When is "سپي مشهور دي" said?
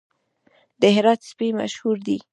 1.29-2.17